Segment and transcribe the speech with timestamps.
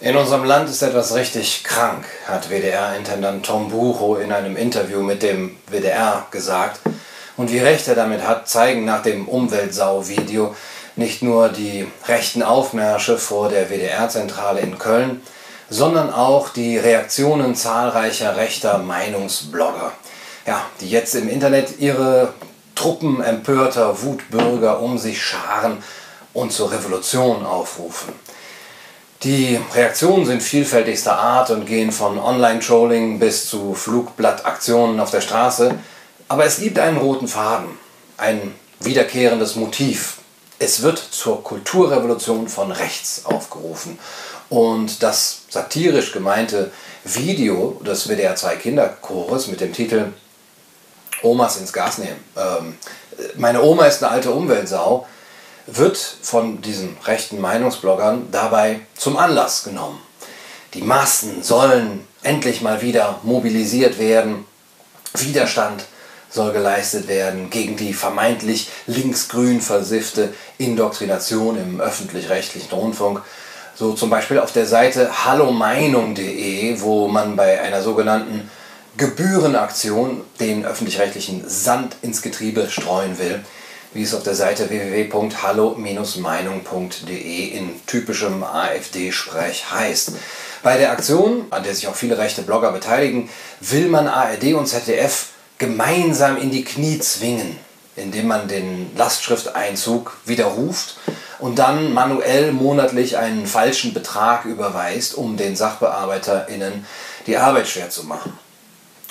[0.00, 5.22] In unserem Land ist etwas richtig krank, hat WDR-Intendant Tom Bucho in einem Interview mit
[5.22, 6.80] dem WDR gesagt.
[7.38, 10.54] Und wie recht er damit hat, zeigen nach dem Umweltsau-Video
[10.96, 15.22] nicht nur die rechten Aufmärsche vor der WDR-Zentrale in Köln,
[15.70, 19.92] sondern auch die Reaktionen zahlreicher rechter Meinungsblogger,
[20.46, 22.34] ja, die jetzt im Internet ihre
[22.74, 25.82] Truppen empörter Wutbürger um sich scharen
[26.34, 28.12] und zur Revolution aufrufen.
[29.24, 35.76] Die Reaktionen sind vielfältigster Art und gehen von Online-Trolling bis zu Flugblattaktionen auf der Straße.
[36.28, 37.70] Aber es gibt einen roten Faden,
[38.18, 40.18] ein wiederkehrendes Motiv.
[40.58, 43.98] Es wird zur Kulturrevolution von rechts aufgerufen.
[44.50, 46.70] Und das satirisch gemeinte
[47.04, 50.12] Video des WDR 2 Kinderchores mit dem Titel
[51.22, 52.22] Omas ins Gas nehmen.
[52.36, 52.76] Ähm,
[53.36, 55.06] meine Oma ist eine alte Umweltsau
[55.66, 60.00] wird von diesen rechten Meinungsbloggern dabei zum Anlass genommen.
[60.74, 64.44] Die Massen sollen endlich mal wieder mobilisiert werden.
[65.14, 65.84] Widerstand
[66.28, 73.22] soll geleistet werden gegen die vermeintlich linksgrün versiffte Indoktrination im öffentlich-rechtlichen Rundfunk.
[73.76, 78.50] So zum Beispiel auf der Seite hallomeinung.de, wo man bei einer sogenannten
[78.96, 83.44] Gebührenaktion den öffentlich-rechtlichen Sand ins Getriebe streuen will
[83.94, 90.10] wie es auf der Seite www.hallo-meinung.de in typischem AfD-Sprech heißt.
[90.62, 94.66] Bei der Aktion, an der sich auch viele rechte Blogger beteiligen, will man ARD und
[94.66, 95.28] ZDF
[95.58, 97.56] gemeinsam in die Knie zwingen,
[97.96, 100.96] indem man den Lastschrifteinzug widerruft
[101.38, 106.84] und dann manuell monatlich einen falschen Betrag überweist, um den SachbearbeiterInnen
[107.26, 108.36] die Arbeit schwer zu machen.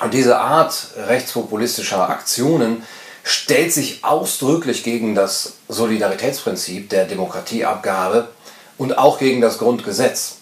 [0.00, 2.82] Und diese Art rechtspopulistischer Aktionen
[3.22, 8.28] stellt sich ausdrücklich gegen das Solidaritätsprinzip der Demokratieabgabe
[8.78, 10.36] und auch gegen das Grundgesetz.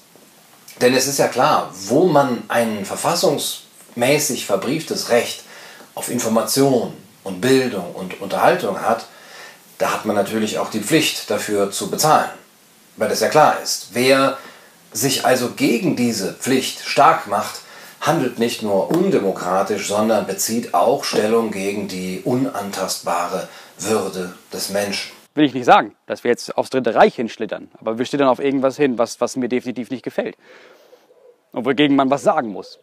[0.81, 5.43] Denn es ist ja klar, wo man ein verfassungsmäßig verbrieftes Recht
[5.95, 6.93] auf Information
[7.25, 9.07] und Bildung und Unterhaltung hat,
[9.79, 12.31] da hat man natürlich auch die Pflicht dafür zu bezahlen.
[12.97, 13.89] Weil das ja klar ist.
[13.93, 14.39] Wer
[14.93, 17.61] sich also gegen diese Pflicht stark macht,
[18.09, 23.49] handelt nicht nur undemokratisch, sondern bezieht auch Stellung gegen die unantastbare
[23.79, 25.13] Würde des Menschen.
[25.35, 28.41] Will ich nicht sagen, dass wir jetzt aufs Dritte Reich hinschlittern, aber wir schlittern auf
[28.41, 30.37] irgendwas hin, was, was mir definitiv nicht gefällt.
[31.53, 32.79] Und wogegen man was sagen muss.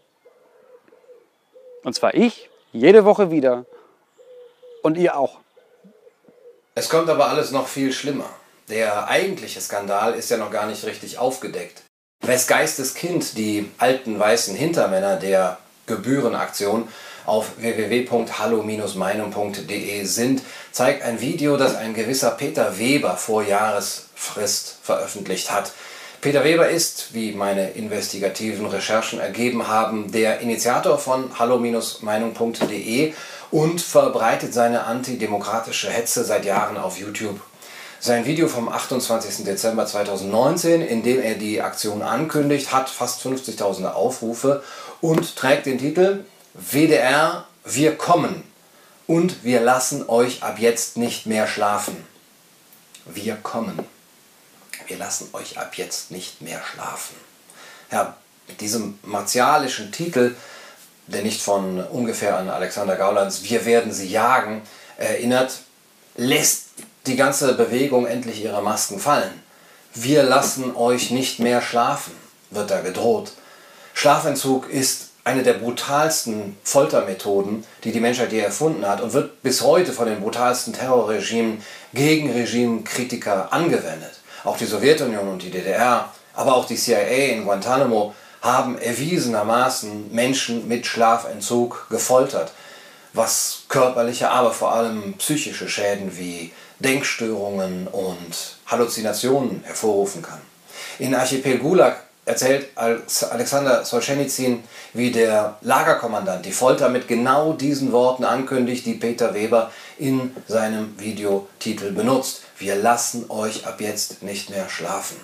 [1.84, 3.66] Und zwar ich, jede Woche wieder
[4.84, 5.40] und ihr auch.
[6.75, 8.30] Es kommt aber alles noch viel schlimmer.
[8.69, 11.84] Der eigentliche Skandal ist ja noch gar nicht richtig aufgedeckt.
[12.27, 16.87] Wes Geistes Kind die alten weißen Hintermänner der Gebührenaktion
[17.27, 25.71] auf www.hallo-meinung.de sind, zeigt ein Video, das ein gewisser Peter Weber vor Jahresfrist veröffentlicht hat.
[26.19, 33.13] Peter Weber ist, wie meine investigativen Recherchen ergeben haben, der Initiator von hallo-meinung.de
[33.51, 37.39] und verbreitet seine antidemokratische Hetze seit Jahren auf YouTube
[38.05, 39.45] sein Video vom 28.
[39.45, 44.63] Dezember 2019, in dem er die Aktion ankündigt, hat fast 50.000 Aufrufe
[45.01, 46.23] und trägt den Titel
[46.53, 48.44] WDR, wir kommen
[49.07, 51.97] und wir lassen euch ab jetzt nicht mehr schlafen.
[53.05, 53.79] Wir kommen.
[54.85, 57.15] Wir lassen euch ab jetzt nicht mehr schlafen.
[57.91, 58.15] Ja,
[58.47, 60.35] mit diesem martialischen Titel,
[61.07, 64.61] der nicht von ungefähr an Alexander Gaulands Wir werden sie jagen
[64.97, 65.59] erinnert,
[66.15, 66.65] lässt
[67.07, 69.43] die ganze Bewegung endlich ihre Masken fallen.
[69.93, 72.13] Wir lassen euch nicht mehr schlafen,
[72.49, 73.31] wird da gedroht.
[73.93, 79.61] Schlafentzug ist eine der brutalsten Foltermethoden, die die Menschheit je erfunden hat und wird bis
[79.61, 81.63] heute von den brutalsten Terrorregimen
[81.94, 84.19] gegen Regimekritiker angewendet.
[84.44, 90.67] Auch die Sowjetunion und die DDR, aber auch die CIA in Guantanamo haben erwiesenermaßen Menschen
[90.67, 92.51] mit Schlafentzug gefoltert,
[93.15, 100.41] was körperliche, aber vor allem psychische Schäden wie Denkstörungen und Halluzinationen hervorrufen kann.
[100.99, 104.63] In Archipel Gulag erzählt Alexander Solzhenitsyn,
[104.94, 111.00] wie der Lagerkommandant die Folter mit genau diesen Worten ankündigt, die Peter Weber in seinem
[111.00, 112.41] Videotitel benutzt.
[112.57, 115.18] Wir lassen euch ab jetzt nicht mehr schlafen.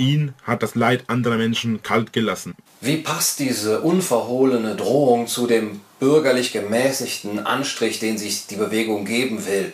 [0.00, 2.54] Ihn hat das Leid anderer Menschen kalt gelassen.
[2.80, 9.44] Wie passt diese unverhohlene Drohung zu dem bürgerlich gemäßigten Anstrich, den sich die Bewegung geben
[9.44, 9.72] will?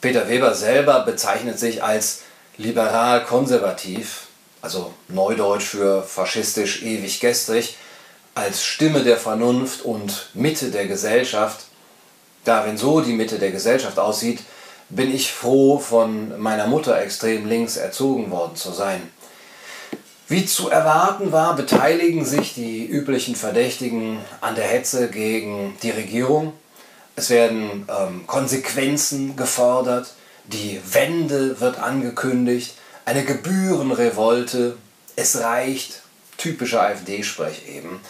[0.00, 2.22] Peter Weber selber bezeichnet sich als
[2.56, 4.26] liberal-konservativ,
[4.60, 7.76] also neudeutsch für faschistisch ewig gestrig,
[8.34, 11.66] als Stimme der Vernunft und Mitte der Gesellschaft.
[12.44, 14.40] Da, wenn so die Mitte der Gesellschaft aussieht,
[14.88, 19.00] bin ich froh, von meiner Mutter extrem links erzogen worden zu sein.
[20.30, 26.52] Wie zu erwarten war, beteiligen sich die üblichen Verdächtigen an der Hetze gegen die Regierung.
[27.16, 34.76] Es werden ähm, Konsequenzen gefordert, die Wende wird angekündigt, eine Gebührenrevolte,
[35.16, 36.02] es reicht,
[36.36, 38.00] typischer AfD-Sprech eben.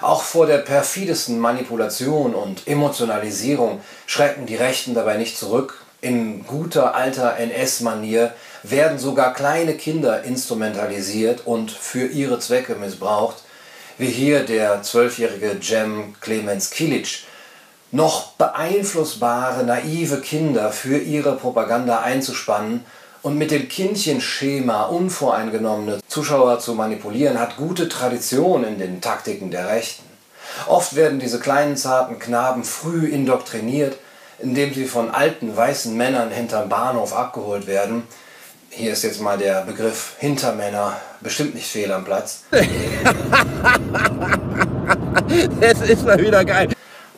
[0.00, 5.83] Auch vor der perfidesten Manipulation und Emotionalisierung schrecken die Rechten dabei nicht zurück.
[6.04, 13.36] In guter alter NS-Manier werden sogar kleine Kinder instrumentalisiert und für ihre Zwecke missbraucht,
[13.96, 17.20] wie hier der zwölfjährige Jem Clemens Kilic.
[17.90, 22.84] Noch beeinflussbare, naive Kinder für ihre Propaganda einzuspannen
[23.22, 29.68] und mit dem Kindchenschema unvoreingenommene Zuschauer zu manipulieren, hat gute Tradition in den Taktiken der
[29.68, 30.04] Rechten.
[30.66, 33.96] Oft werden diese kleinen zarten Knaben früh indoktriniert,
[34.38, 38.04] indem sie von alten weißen Männern hinterm Bahnhof abgeholt werden,
[38.70, 42.42] hier ist jetzt mal der Begriff Hintermänner bestimmt nicht fehl am Platz.
[45.60, 46.70] das ist mal wieder geil.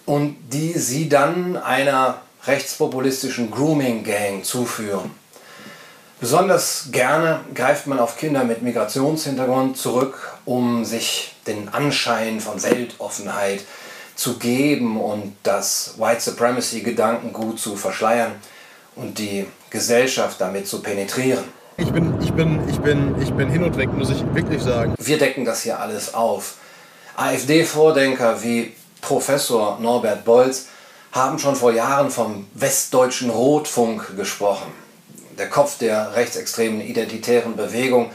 [0.05, 5.11] Und die sie dann einer rechtspopulistischen Grooming-Gang zuführen.
[6.21, 13.65] Besonders gerne greift man auf Kinder mit Migrationshintergrund zurück, um sich den Anschein von Weltoffenheit
[14.17, 18.33] zu geben und das White Supremacy-Gedankengut zu verschleiern
[18.97, 21.45] und die Gesellschaft damit zu penetrieren.
[21.77, 24.95] Ich bin, ich bin, ich bin, ich bin hin und weg, muss ich wirklich sagen.
[24.99, 26.55] Wir decken das hier alles auf.
[27.17, 28.73] AfD-Vordenker wie
[29.03, 30.67] Professor Norbert Bolz
[31.13, 34.73] haben schon vor Jahren vom westdeutschen Rotfunk gesprochen.
[35.39, 38.11] Der Kopf der rechtsextremen identitären Bewegung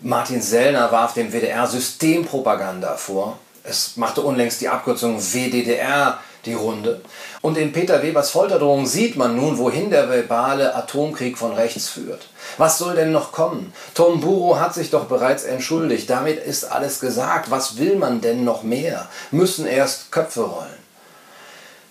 [0.00, 3.38] Martin Sellner warf dem WDR Systempropaganda vor.
[3.64, 7.00] Es machte unlängst die Abkürzung WDDR die Runde.
[7.40, 12.28] Und in Peter Webers Folterdrohung sieht man nun, wohin der verbale Atomkrieg von rechts führt.
[12.58, 13.72] Was soll denn noch kommen?
[13.94, 16.10] Tom Buro hat sich doch bereits entschuldigt.
[16.10, 17.50] Damit ist alles gesagt.
[17.50, 19.08] Was will man denn noch mehr?
[19.30, 20.84] Müssen erst Köpfe rollen.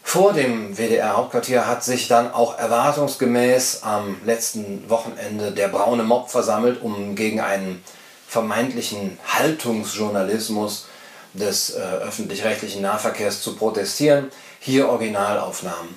[0.03, 6.83] Vor dem WDR-Hauptquartier hat sich dann auch erwartungsgemäß am letzten Wochenende der braune Mob versammelt,
[6.83, 7.83] um gegen einen
[8.27, 10.87] vermeintlichen Haltungsjournalismus
[11.33, 14.29] des äh, öffentlich-rechtlichen Nahverkehrs zu protestieren.
[14.59, 15.95] Hier Originalaufnahmen.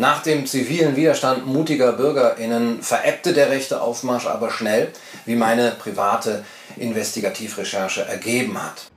[0.00, 4.92] Nach dem zivilen Widerstand mutiger BürgerInnen verebbte der rechte Aufmarsch aber schnell,
[5.26, 6.44] wie meine private
[6.76, 8.92] Investigativrecherche ergeben hat.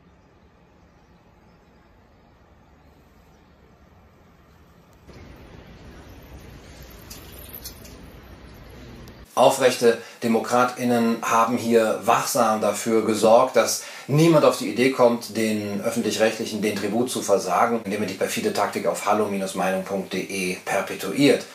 [9.34, 16.62] Aufrechte DemokratInnen haben hier wachsam dafür gesorgt, dass niemand auf die Idee kommt, den Öffentlich-Rechtlichen
[16.62, 21.46] den Tribut zu versagen, indem er die perfide Taktik auf hallo-meinung.de perpetuiert.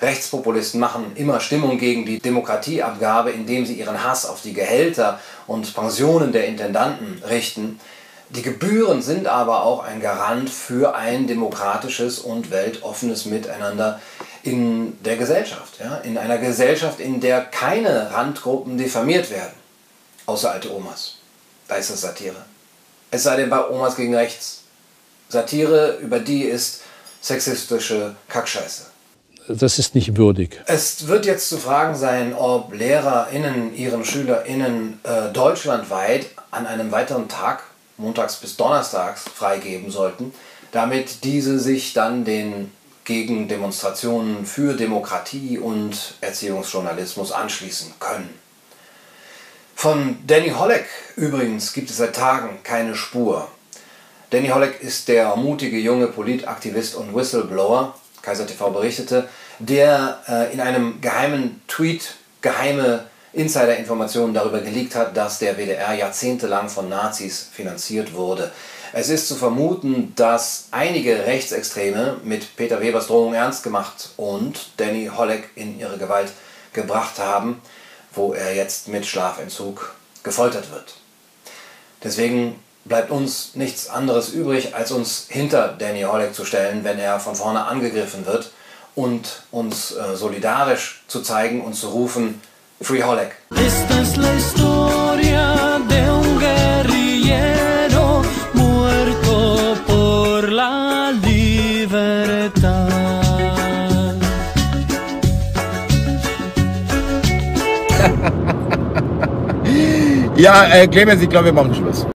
[0.00, 5.74] Rechtspopulisten machen immer Stimmung gegen die Demokratieabgabe, indem sie ihren Hass auf die Gehälter und
[5.74, 7.80] Pensionen der Intendanten richten.
[8.30, 14.00] Die Gebühren sind aber auch ein Garant für ein demokratisches und weltoffenes Miteinander
[14.42, 15.80] in der Gesellschaft.
[15.80, 15.96] Ja?
[15.98, 19.54] In einer Gesellschaft, in der keine Randgruppen diffamiert werden,
[20.26, 21.17] außer alte Omas.
[21.68, 22.44] Da ist es Satire.
[23.10, 24.62] Es sei denn bei Omas gegen rechts.
[25.28, 26.80] Satire, über die ist
[27.20, 28.86] sexistische Kackscheiße.
[29.48, 30.60] Das ist nicht würdig.
[30.66, 37.28] Es wird jetzt zu fragen sein, ob LehrerInnen ihren SchülerInnen äh, deutschlandweit an einem weiteren
[37.28, 37.62] Tag,
[37.96, 40.34] montags bis donnerstags, freigeben sollten,
[40.72, 42.70] damit diese sich dann den
[43.04, 48.28] gegen Demonstrationen für Demokratie und Erziehungsjournalismus anschließen können.
[49.80, 53.46] Von Danny Holleck übrigens gibt es seit Tagen keine Spur.
[54.30, 59.28] Danny Holleck ist der mutige junge Politaktivist und Whistleblower, Kaiser TV berichtete,
[59.60, 66.68] der äh, in einem geheimen Tweet geheime Insider-Informationen darüber geleakt hat, dass der WDR jahrzehntelang
[66.68, 68.50] von Nazis finanziert wurde.
[68.92, 75.08] Es ist zu vermuten, dass einige Rechtsextreme mit Peter Webers Drohung ernst gemacht und Danny
[75.16, 76.32] Holleck in ihre Gewalt
[76.72, 77.62] gebracht haben,
[78.18, 80.96] wo er jetzt mit Schlafentzug gefoltert wird.
[82.04, 87.20] Deswegen bleibt uns nichts anderes übrig, als uns hinter Danny Holleck zu stellen, wenn er
[87.20, 88.50] von vorne angegriffen wird
[88.94, 92.42] und uns äh, solidarisch zu zeigen und zu rufen,
[92.80, 93.36] Free Holleck.
[93.50, 93.56] un
[94.54, 94.97] guerrillero
[110.38, 112.06] Ja, äh, Clemens, ich glaube, wir machen Schluss.